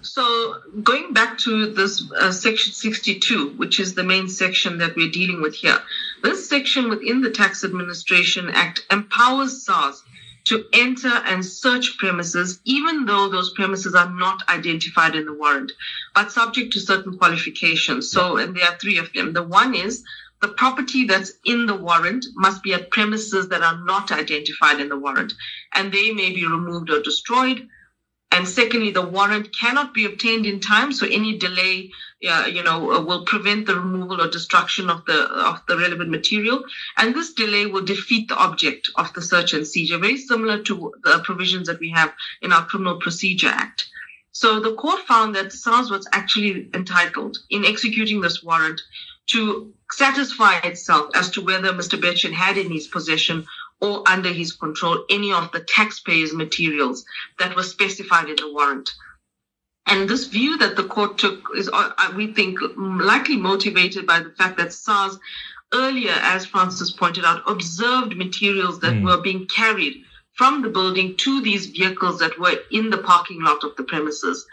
So, 0.00 0.54
going 0.84 1.12
back 1.12 1.38
to 1.38 1.72
this 1.72 2.08
uh, 2.12 2.30
section 2.30 2.72
62, 2.72 3.54
which 3.56 3.80
is 3.80 3.94
the 3.94 4.04
main 4.04 4.28
section 4.28 4.78
that 4.78 4.94
we're 4.94 5.10
dealing 5.10 5.42
with 5.42 5.54
here, 5.56 5.78
this 6.22 6.48
section 6.48 6.88
within 6.88 7.20
the 7.20 7.30
Tax 7.30 7.64
Administration 7.64 8.48
Act 8.50 8.86
empowers 8.92 9.64
SARS 9.64 10.04
to 10.44 10.64
enter 10.72 11.08
and 11.08 11.44
search 11.44 11.98
premises, 11.98 12.60
even 12.64 13.06
though 13.06 13.28
those 13.28 13.50
premises 13.50 13.94
are 13.94 14.10
not 14.10 14.48
identified 14.48 15.14
in 15.16 15.26
the 15.26 15.34
warrant, 15.34 15.72
but 16.14 16.32
subject 16.32 16.72
to 16.72 16.80
certain 16.80 17.18
qualifications. 17.18 18.10
So, 18.10 18.36
and 18.36 18.56
there 18.56 18.66
are 18.66 18.78
three 18.78 18.98
of 18.98 19.12
them. 19.12 19.32
The 19.32 19.42
one 19.42 19.74
is 19.74 20.04
the 20.40 20.48
property 20.48 21.04
that's 21.04 21.32
in 21.44 21.66
the 21.66 21.74
warrant 21.74 22.24
must 22.34 22.62
be 22.62 22.72
at 22.74 22.90
premises 22.90 23.48
that 23.48 23.62
are 23.62 23.82
not 23.84 24.12
identified 24.12 24.80
in 24.80 24.88
the 24.88 24.98
warrant, 24.98 25.32
and 25.74 25.92
they 25.92 26.12
may 26.12 26.32
be 26.32 26.46
removed 26.46 26.90
or 26.90 27.02
destroyed. 27.02 27.68
And 28.30 28.46
secondly, 28.46 28.90
the 28.90 29.06
warrant 29.06 29.48
cannot 29.58 29.94
be 29.94 30.04
obtained 30.04 30.44
in 30.44 30.60
time, 30.60 30.92
so 30.92 31.06
any 31.06 31.38
delay, 31.38 31.90
uh, 32.28 32.44
you 32.46 32.62
know, 32.62 32.92
uh, 32.92 33.00
will 33.00 33.24
prevent 33.24 33.66
the 33.66 33.74
removal 33.74 34.20
or 34.20 34.28
destruction 34.28 34.90
of 34.90 35.04
the 35.06 35.18
of 35.22 35.62
the 35.66 35.78
relevant 35.78 36.10
material. 36.10 36.62
And 36.98 37.14
this 37.14 37.32
delay 37.32 37.66
will 37.66 37.84
defeat 37.84 38.28
the 38.28 38.36
object 38.36 38.90
of 38.96 39.12
the 39.14 39.22
search 39.22 39.54
and 39.54 39.66
seizure, 39.66 39.98
very 39.98 40.18
similar 40.18 40.62
to 40.64 40.92
the 41.04 41.20
provisions 41.24 41.68
that 41.68 41.80
we 41.80 41.90
have 41.90 42.12
in 42.42 42.52
our 42.52 42.66
Criminal 42.66 43.00
Procedure 43.00 43.48
Act. 43.48 43.88
So 44.32 44.60
the 44.60 44.74
court 44.74 45.00
found 45.00 45.34
that 45.34 45.52
SARS 45.52 45.90
was 45.90 46.06
actually 46.12 46.68
entitled 46.74 47.38
in 47.50 47.64
executing 47.64 48.20
this 48.20 48.42
warrant 48.42 48.80
to 49.28 49.72
satisfy 49.90 50.58
itself 50.58 51.10
as 51.14 51.30
to 51.30 51.44
whether 51.44 51.72
Mr. 51.72 52.00
Betjen 52.00 52.32
had 52.32 52.56
in 52.56 52.70
his 52.70 52.86
possession 52.86 53.46
or 53.80 54.02
under 54.08 54.32
his 54.32 54.52
control 54.52 55.04
any 55.10 55.32
of 55.32 55.50
the 55.52 55.60
taxpayers' 55.60 56.34
materials 56.34 57.04
that 57.38 57.54
were 57.54 57.62
specified 57.62 58.28
in 58.28 58.36
the 58.36 58.52
warrant. 58.52 58.90
And 59.86 60.08
this 60.08 60.26
view 60.26 60.58
that 60.58 60.76
the 60.76 60.84
court 60.84 61.16
took 61.16 61.48
is, 61.56 61.70
uh, 61.72 62.12
we 62.14 62.32
think, 62.34 62.58
likely 62.76 63.36
motivated 63.36 64.06
by 64.06 64.20
the 64.20 64.30
fact 64.30 64.58
that 64.58 64.72
SARS 64.72 65.18
earlier, 65.72 66.12
as 66.12 66.46
Francis 66.46 66.90
pointed 66.90 67.24
out, 67.24 67.42
observed 67.46 68.16
materials 68.16 68.80
that 68.80 68.94
mm. 68.94 69.04
were 69.04 69.22
being 69.22 69.46
carried 69.46 70.04
from 70.34 70.62
the 70.62 70.68
building 70.68 71.16
to 71.16 71.40
these 71.40 71.66
vehicles 71.66 72.18
that 72.20 72.38
were 72.38 72.56
in 72.70 72.90
the 72.90 72.98
parking 72.98 73.42
lot 73.42 73.64
of 73.64 73.74
the 73.76 73.82
premises. 73.82 74.46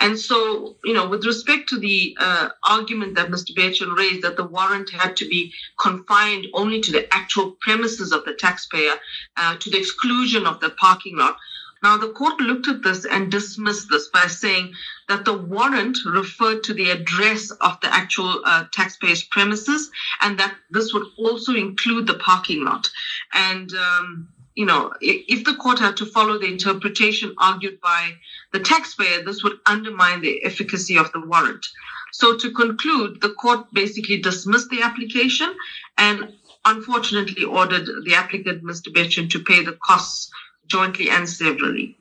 And 0.00 0.18
so, 0.18 0.76
you 0.84 0.94
know, 0.94 1.08
with 1.08 1.24
respect 1.24 1.68
to 1.70 1.78
the 1.78 2.16
uh, 2.20 2.50
argument 2.62 3.16
that 3.16 3.30
Mr. 3.30 3.54
Betjen 3.54 3.96
raised 3.96 4.22
that 4.22 4.36
the 4.36 4.44
warrant 4.44 4.90
had 4.90 5.16
to 5.16 5.28
be 5.28 5.52
confined 5.80 6.46
only 6.54 6.80
to 6.80 6.92
the 6.92 7.12
actual 7.12 7.56
premises 7.60 8.12
of 8.12 8.24
the 8.24 8.34
taxpayer, 8.34 8.94
uh, 9.36 9.56
to 9.56 9.70
the 9.70 9.78
exclusion 9.78 10.46
of 10.46 10.60
the 10.60 10.70
parking 10.70 11.16
lot. 11.16 11.36
Now, 11.82 11.96
the 11.96 12.10
court 12.10 12.40
looked 12.40 12.66
at 12.68 12.82
this 12.82 13.04
and 13.04 13.30
dismissed 13.30 13.88
this 13.88 14.08
by 14.08 14.26
saying 14.26 14.74
that 15.08 15.24
the 15.24 15.36
warrant 15.36 15.98
referred 16.04 16.64
to 16.64 16.74
the 16.74 16.90
address 16.90 17.50
of 17.50 17.80
the 17.80 17.92
actual 17.94 18.42
uh, 18.44 18.64
taxpayer's 18.72 19.22
premises 19.22 19.90
and 20.20 20.38
that 20.38 20.54
this 20.70 20.92
would 20.92 21.06
also 21.16 21.54
include 21.54 22.06
the 22.06 22.14
parking 22.14 22.64
lot. 22.64 22.88
And, 23.32 23.72
um, 23.74 24.28
you 24.56 24.66
know, 24.66 24.92
if 25.00 25.44
the 25.44 25.54
court 25.54 25.78
had 25.78 25.96
to 25.98 26.06
follow 26.06 26.38
the 26.38 26.50
interpretation 26.50 27.34
argued 27.38 27.80
by 27.80 28.14
the 28.52 28.60
taxpayer, 28.60 29.22
this 29.22 29.42
would 29.42 29.58
undermine 29.66 30.20
the 30.20 30.42
efficacy 30.44 30.96
of 30.96 31.12
the 31.12 31.20
warrant. 31.20 31.66
So 32.12 32.36
to 32.36 32.50
conclude, 32.50 33.20
the 33.20 33.34
court 33.34 33.66
basically 33.72 34.20
dismissed 34.20 34.70
the 34.70 34.82
application 34.82 35.54
and 35.96 36.32
unfortunately 36.64 37.44
ordered 37.44 37.86
the 38.04 38.14
applicant, 38.14 38.64
Mr. 38.64 38.92
Betjen, 38.92 39.30
to 39.30 39.40
pay 39.40 39.64
the 39.64 39.78
costs 39.84 40.30
jointly 40.66 41.10
and 41.10 41.28
severally. 41.28 41.96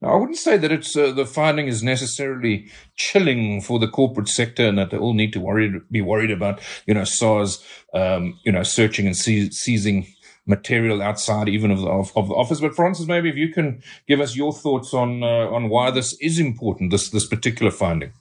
Now, 0.00 0.10
I 0.10 0.16
wouldn't 0.16 0.38
say 0.38 0.58
that 0.58 0.70
it's 0.70 0.94
uh, 0.96 1.12
the 1.12 1.24
finding 1.24 1.66
is 1.66 1.82
necessarily 1.82 2.68
chilling 2.94 3.62
for 3.62 3.78
the 3.78 3.88
corporate 3.88 4.28
sector, 4.28 4.66
and 4.66 4.76
that 4.76 4.90
they 4.90 4.98
all 4.98 5.14
need 5.14 5.32
to 5.32 5.40
worry 5.40 5.80
be 5.90 6.02
worried 6.02 6.30
about, 6.30 6.60
you 6.86 6.92
know, 6.92 7.04
SARS, 7.04 7.64
um, 7.94 8.38
you 8.44 8.52
know, 8.52 8.62
searching 8.64 9.06
and 9.06 9.16
seizing 9.16 10.06
material 10.46 11.02
outside 11.02 11.48
even 11.48 11.70
of 11.70 11.80
the, 11.80 11.88
of, 11.88 12.12
of 12.16 12.28
the 12.28 12.34
office. 12.34 12.60
But 12.60 12.74
Francis, 12.74 13.06
maybe 13.06 13.28
if 13.28 13.36
you 13.36 13.52
can 13.52 13.82
give 14.06 14.20
us 14.20 14.36
your 14.36 14.52
thoughts 14.52 14.92
on 14.94 15.22
uh, 15.22 15.48
on 15.48 15.68
why 15.68 15.90
this 15.90 16.14
is 16.20 16.38
important, 16.38 16.90
this 16.90 17.10
this 17.10 17.26
particular 17.26 17.70
finding. 17.70 18.12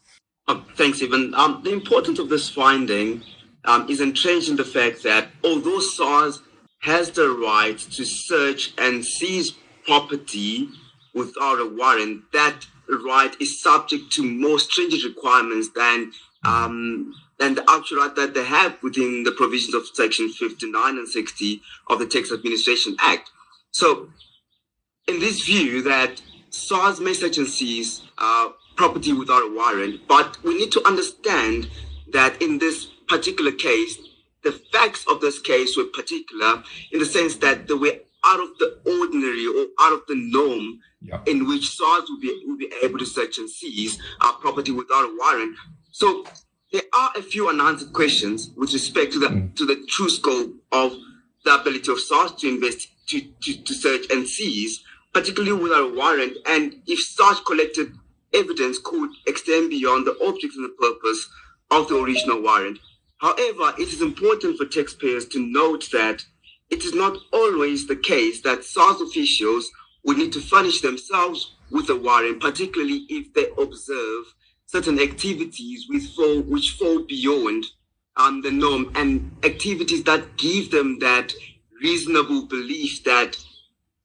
Uh, 0.47 0.61
thanks, 0.75 1.01
Evan. 1.01 1.33
Um, 1.35 1.61
the 1.63 1.71
importance 1.71 2.19
of 2.19 2.29
this 2.29 2.49
finding 2.49 3.23
um, 3.65 3.89
is 3.89 4.01
entrenched 4.01 4.49
in 4.49 4.57
the 4.57 4.65
fact 4.65 5.03
that 5.03 5.29
although 5.43 5.79
SARS 5.79 6.41
has 6.81 7.11
the 7.11 7.29
right 7.29 7.77
to 7.77 8.03
search 8.03 8.73
and 8.77 9.05
seize 9.05 9.53
property 9.85 10.67
without 11.13 11.59
a 11.59 11.65
warrant, 11.65 12.23
that 12.33 12.65
right 13.05 13.39
is 13.39 13.61
subject 13.61 14.11
to 14.11 14.23
more 14.23 14.59
stringent 14.59 15.03
requirements 15.03 15.69
than 15.75 16.11
um, 16.45 17.13
and 17.43 17.57
the 17.57 17.95
right 17.97 18.15
that 18.15 18.33
they 18.33 18.45
have 18.45 18.81
within 18.81 19.23
the 19.23 19.31
provisions 19.31 19.73
of 19.73 19.85
Section 19.93 20.29
59 20.29 20.97
and 20.97 21.07
60 21.07 21.61
of 21.89 21.99
the 21.99 22.05
Tax 22.05 22.31
Administration 22.31 22.95
Act. 22.99 23.31
So, 23.71 24.09
in 25.07 25.19
this 25.19 25.43
view, 25.43 25.81
that 25.81 26.21
SARS 26.51 27.01
may 27.01 27.13
search 27.13 27.37
and 27.37 27.47
seize 27.47 28.01
uh, 28.17 28.49
property 28.77 29.11
without 29.11 29.43
a 29.43 29.53
warrant, 29.53 30.07
but 30.07 30.41
we 30.43 30.57
need 30.57 30.71
to 30.71 30.87
understand 30.87 31.69
that 32.13 32.41
in 32.41 32.59
this 32.59 32.85
particular 33.09 33.51
case, 33.51 33.97
the 34.43 34.53
facts 34.71 35.05
of 35.09 35.19
this 35.19 35.39
case 35.39 35.75
were 35.75 35.85
particular 35.85 36.63
in 36.91 36.99
the 36.99 37.05
sense 37.05 37.35
that 37.37 37.67
they 37.67 37.73
were 37.73 37.97
out 38.25 38.39
of 38.39 38.57
the 38.57 38.79
ordinary 38.85 39.45
or 39.47 39.65
out 39.81 39.93
of 39.93 40.01
the 40.07 40.15
norm 40.15 40.79
yeah. 41.01 41.19
in 41.27 41.45
which 41.47 41.75
SARS 41.75 42.05
would 42.09 42.21
be, 42.21 42.43
would 42.45 42.59
be 42.59 42.71
able 42.81 42.99
to 42.99 43.05
search 43.05 43.37
and 43.37 43.49
seize 43.49 43.99
uh, 44.21 44.31
property 44.33 44.71
without 44.71 45.03
a 45.03 45.15
warrant. 45.19 45.57
So 45.91 46.25
there 46.73 46.81
are 46.91 47.11
a 47.15 47.21
few 47.21 47.47
unanswered 47.47 47.93
questions 47.93 48.49
with 48.57 48.73
respect 48.73 49.13
to 49.13 49.19
the 49.19 49.27
mm. 49.27 49.55
to 49.55 49.65
the 49.65 49.85
true 49.87 50.09
scope 50.09 50.53
of 50.71 50.91
the 51.45 51.53
ability 51.53 51.91
of 51.91 51.99
SARS 51.99 52.33
to 52.33 52.49
invest 52.49 52.87
to, 53.07 53.21
to, 53.43 53.61
to 53.63 53.73
search 53.73 54.09
and 54.09 54.27
seize, 54.27 54.83
particularly 55.13 55.61
without 55.61 55.91
a 55.91 55.93
warrant, 55.93 56.37
and 56.47 56.81
if 56.87 56.99
such 56.99 57.45
collected 57.45 57.93
evidence 58.33 58.79
could 58.79 59.11
extend 59.27 59.69
beyond 59.69 60.07
the 60.07 60.17
object 60.25 60.55
and 60.55 60.65
the 60.65 60.75
purpose 60.79 61.29
of 61.69 61.87
the 61.87 62.01
original 62.01 62.41
warrant. 62.41 62.79
However, 63.17 63.73
it 63.77 63.93
is 63.93 64.01
important 64.01 64.57
for 64.57 64.65
taxpayers 64.65 65.25
to 65.27 65.39
note 65.39 65.89
that 65.91 66.25
it 66.69 66.83
is 66.83 66.95
not 66.95 67.17
always 67.31 67.85
the 67.85 67.95
case 67.95 68.41
that 68.41 68.63
SARS 68.63 68.99
officials 69.01 69.69
would 70.03 70.17
need 70.17 70.33
to 70.33 70.41
furnish 70.41 70.81
themselves 70.81 71.53
with 71.69 71.89
a 71.89 71.95
warrant, 71.95 72.41
particularly 72.41 73.05
if 73.09 73.31
they 73.33 73.47
observe 73.61 74.33
certain 74.73 74.99
activities 74.99 75.85
which 75.87 76.07
fall, 76.15 76.41
which 76.41 76.71
fall 76.71 77.03
beyond 77.03 77.63
um, 78.17 78.41
the 78.41 78.49
norm 78.49 78.91
and 78.95 79.31
activities 79.43 80.03
that 80.03 80.35
give 80.37 80.71
them 80.71 80.97
that 80.97 81.31
reasonable 81.79 82.47
belief 82.47 83.03
that 83.03 83.37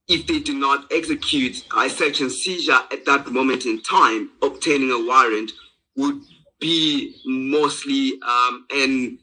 if 0.08 0.26
they 0.26 0.40
do 0.40 0.58
not 0.58 0.84
execute 0.92 1.64
a 1.74 1.88
search 1.88 2.20
and 2.20 2.30
seizure 2.30 2.80
at 2.92 3.06
that 3.06 3.26
moment 3.28 3.64
in 3.64 3.80
time, 3.80 4.30
obtaining 4.42 4.90
a 4.90 5.06
warrant 5.06 5.52
would 5.96 6.20
be 6.60 7.16
mostly 7.24 8.20
um, 8.20 8.66
an, 8.70 9.18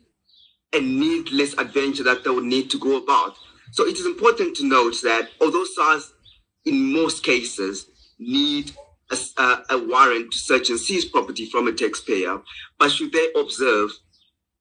a 0.74 0.80
needless 0.80 1.54
adventure 1.60 2.04
that 2.04 2.24
they 2.24 2.32
would 2.32 2.44
need 2.44 2.72
to 2.72 2.80
go 2.80 2.98
about. 2.98 3.36
So 3.72 3.86
it 3.86 4.00
is 4.00 4.08
important 4.08 4.56
to 4.58 4.66
note 4.66 4.96
that 5.04 5.30
although 5.40 5.66
SARS 5.66 6.12
in 6.66 6.92
most 6.92 7.24
cases 7.24 7.86
need 8.18 8.72
a, 9.38 9.64
a, 9.70 9.78
warrant 9.78 10.32
to 10.32 10.38
search 10.38 10.70
and 10.70 10.80
seize 10.80 11.06
property 11.06 11.46
from 11.46 11.68
a 11.68 11.72
taxpayer, 11.72 12.40
but 12.80 12.92
should 12.92 13.12
they 13.12 13.28
observe 13.36 13.92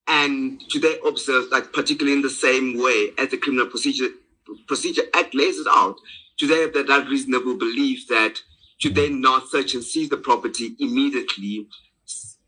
and 0.06 0.62
should 0.68 0.82
they 0.82 0.98
observe 1.06 1.44
like 1.50 1.72
particularly 1.72 2.16
in 2.16 2.22
the 2.22 2.30
same 2.30 2.78
way 2.78 3.10
as 3.18 3.30
the 3.30 3.38
Criminal 3.38 3.66
Procedure 3.66 4.08
Procedure 4.66 5.02
Act 5.14 5.34
lays 5.34 5.58
it 5.58 5.66
out, 5.70 5.96
should 6.36 6.50
they 6.50 6.60
have 6.60 6.74
that, 6.74 6.86
that 6.88 7.08
reasonable 7.08 7.56
belief 7.56 8.06
that 8.08 8.34
should 8.78 8.94
they 8.94 9.08
not 9.08 9.48
search 9.48 9.74
and 9.74 9.82
seize 9.82 10.10
the 10.10 10.16
property 10.16 10.76
immediately, 10.78 11.66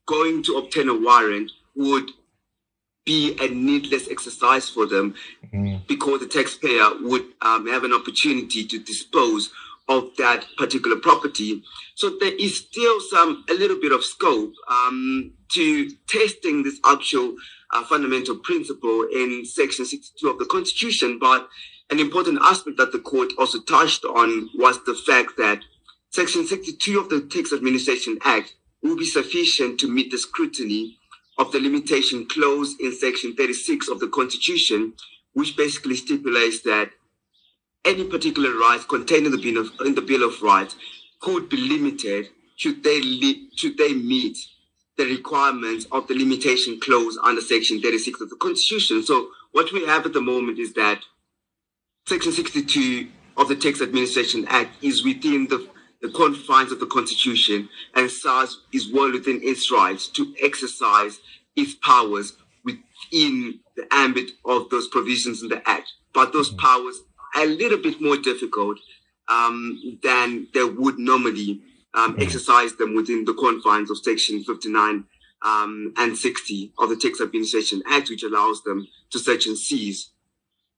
going 0.07 0.43
to 0.43 0.59
obtain 0.59 0.89
a 0.89 0.95
warrant 0.95 1.51
would 1.75 2.11
be 3.05 3.37
a 3.41 3.49
needless 3.49 4.09
exercise 4.11 4.69
for 4.69 4.85
them 4.85 5.15
mm. 5.55 5.87
because 5.87 6.21
the 6.21 6.27
taxpayer 6.27 6.91
would 7.01 7.25
um, 7.41 7.67
have 7.69 7.85
an 7.85 7.93
opportunity 7.93 8.67
to 8.67 8.79
dispose 8.81 9.51
of 9.89 10.17
that 10.19 10.45
particular 10.57 10.97
property. 10.97 11.63
So 11.95 12.17
there 12.19 12.35
is 12.35 12.59
still 12.59 13.01
some 13.01 13.45
a 13.49 13.55
little 13.55 13.81
bit 13.81 13.93
of 13.93 14.05
scope 14.05 14.53
um, 14.69 15.33
to 15.53 15.91
testing 16.09 16.63
this 16.63 16.81
actual 16.85 17.37
uh, 17.73 17.85
fundamental 17.85 18.37
principle 18.37 19.07
in 19.13 19.45
Section 19.45 19.85
62 19.85 20.29
of 20.29 20.39
the 20.39 20.45
Constitution. 20.47 21.19
But 21.21 21.49
an 21.91 22.01
important 22.01 22.41
aspect 22.43 22.79
that 22.79 22.93
the 22.93 22.99
court 22.99 23.33
also 23.39 23.61
touched 23.61 24.05
on 24.05 24.51
was 24.55 24.83
the 24.85 24.95
fact 24.95 25.37
that 25.39 25.61
Section 26.11 26.47
62 26.47 26.99
of 26.99 27.09
the 27.09 27.21
Tax 27.21 27.53
Administration 27.53 28.19
Act 28.25 28.55
will 28.83 28.97
be 28.97 29.05
sufficient 29.05 29.79
to 29.81 29.89
meet 29.89 30.11
the 30.11 30.19
scrutiny 30.19 30.99
of 31.39 31.53
the 31.53 31.61
limitation 31.61 32.27
clause 32.27 32.75
in 32.81 32.93
Section 32.93 33.35
36 33.37 33.89
of 33.89 34.01
the 34.01 34.09
Constitution, 34.09 34.95
which 35.35 35.57
basically 35.57 35.95
stipulates 35.95 36.63
that 36.63 36.91
any 37.87 38.05
particular 38.05 38.51
rights 38.59 38.85
contained 38.85 39.27
in 39.27 39.33
the 39.33 39.39
Bill 39.39 39.59
of, 39.59 39.71
in 39.87 39.95
the 39.95 40.03
Bill 40.03 40.25
of 40.29 40.43
Rights 40.43 40.77
could 41.21 41.49
be 41.49 41.57
limited 41.57 42.29
should 42.57 42.83
they 42.83 43.01
li- 43.01 43.49
should 43.55 43.79
they 43.79 43.95
meet 43.95 44.37
the 44.97 45.05
requirements 45.05 45.87
of 45.93 46.09
the 46.09 46.15
limitation 46.15 46.81
clause 46.81 47.19
under 47.23 47.41
Section 47.41 47.81
36 47.81 48.23
of 48.23 48.31
the 48.31 48.37
Constitution. 48.37 49.03
So 49.03 49.29
what 49.53 49.73
we 49.73 49.85
have 49.87 50.07
at 50.07 50.15
the 50.15 50.23
moment 50.23 50.59
is 50.59 50.73
that 50.73 51.01
Section 52.09 52.33
62 52.33 53.09
of 53.37 53.49
the 53.49 53.57
Tax 53.57 53.83
Administration 53.83 54.47
Act 54.49 54.83
is 54.83 55.05
within 55.05 55.49
the, 55.49 55.69
the 56.01 56.09
confines 56.09 56.73
of 56.73 56.81
the 56.81 56.87
Constitution, 56.87 57.69
and 57.95 58.11
SARS 58.11 58.63
is 58.73 58.91
well 58.91 59.13
within 59.13 59.41
its 59.43 59.71
rights 59.71 60.09
to 60.09 60.35
exercise 60.43 61.19
its 61.57 61.75
powers 61.75 62.35
within 62.65 63.61
the 63.77 63.87
ambit 63.91 64.31
of 64.47 64.71
those 64.71 64.89
provisions 64.89 65.43
in 65.43 65.49
the 65.49 65.63
Act, 65.69 65.93
but 66.15 66.33
those 66.33 66.51
mm-hmm. 66.51 66.61
powers 66.61 67.01
a 67.37 67.47
little 67.47 67.79
bit 67.79 68.01
more 68.01 68.17
difficult 68.17 68.79
um, 69.29 69.99
than 70.03 70.49
they 70.55 70.65
would 70.65 70.99
normally 70.99 71.61
um, 71.95 72.13
mm-hmm. 72.13 72.23
exercise 72.23 72.75
them 72.77 72.95
within 72.95 73.25
the 73.25 73.35
confines 73.35 73.91
of 73.91 73.99
Section 73.99 74.43
59 74.45 75.05
um, 75.43 75.93
and 75.97 76.17
60 76.17 76.73
of 76.79 76.89
the 76.89 76.97
Tax 76.97 77.21
Administration 77.21 77.83
Act, 77.89 78.11
which 78.11 78.23
allows 78.23 78.63
them 78.63 78.87
to 79.11 79.19
search 79.19 79.47
and 79.47 79.57
seize 79.57 80.11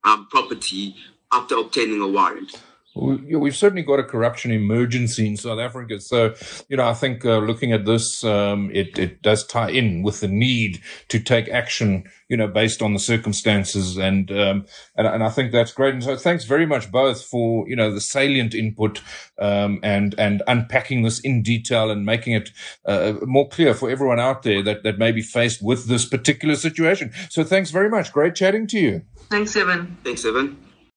um, 0.04 0.26
property 0.30 0.96
after 1.32 1.56
obtaining 1.56 2.00
a 2.00 2.08
warrant. 2.08 2.60
We've 2.98 3.56
certainly 3.56 3.82
got 3.82 3.98
a 3.98 4.04
corruption 4.04 4.50
emergency 4.50 5.26
in 5.26 5.36
South 5.36 5.58
Africa. 5.58 6.00
So, 6.00 6.34
you 6.68 6.76
know, 6.76 6.86
I 6.86 6.94
think 6.94 7.24
uh, 7.24 7.38
looking 7.38 7.72
at 7.72 7.84
this, 7.84 8.24
um, 8.24 8.70
it, 8.72 8.98
it 8.98 9.22
does 9.22 9.46
tie 9.46 9.70
in 9.70 10.02
with 10.02 10.20
the 10.20 10.28
need 10.28 10.80
to 11.08 11.20
take 11.20 11.48
action, 11.48 12.04
you 12.28 12.36
know, 12.36 12.48
based 12.48 12.82
on 12.82 12.94
the 12.94 12.98
circumstances. 12.98 13.96
And, 13.96 14.30
um, 14.30 14.66
and, 14.96 15.06
and, 15.06 15.22
I 15.22 15.30
think 15.30 15.52
that's 15.52 15.72
great. 15.72 15.94
And 15.94 16.02
so 16.02 16.16
thanks 16.16 16.44
very 16.44 16.66
much 16.66 16.90
both 16.90 17.22
for, 17.22 17.68
you 17.68 17.76
know, 17.76 17.92
the 17.92 18.00
salient 18.00 18.54
input, 18.54 19.00
um, 19.38 19.80
and, 19.82 20.14
and 20.18 20.42
unpacking 20.46 21.02
this 21.02 21.20
in 21.20 21.42
detail 21.42 21.90
and 21.90 22.04
making 22.04 22.34
it, 22.34 22.50
uh, 22.84 23.14
more 23.22 23.48
clear 23.48 23.74
for 23.74 23.90
everyone 23.90 24.20
out 24.20 24.42
there 24.42 24.62
that, 24.62 24.82
that 24.82 24.98
may 24.98 25.12
be 25.12 25.22
faced 25.22 25.62
with 25.62 25.86
this 25.86 26.04
particular 26.04 26.56
situation. 26.56 27.12
So 27.30 27.44
thanks 27.44 27.70
very 27.70 27.88
much. 27.88 28.12
Great 28.12 28.34
chatting 28.34 28.66
to 28.68 28.78
you. 28.78 29.02
Thanks, 29.30 29.54
Evan. 29.56 29.96
Thanks, 30.02 30.24
Evan. 30.24 30.67